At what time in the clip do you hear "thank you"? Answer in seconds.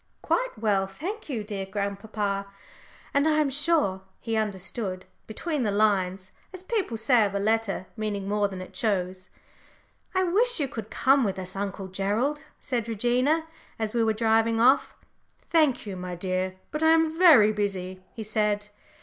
0.87-1.43, 15.51-15.95